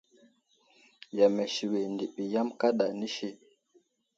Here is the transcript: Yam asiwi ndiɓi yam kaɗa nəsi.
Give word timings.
Yam 1.17 1.35
asiwi 1.43 1.79
ndiɓi 1.93 2.23
yam 2.33 2.47
kaɗa 2.59 2.85
nəsi. 2.99 3.29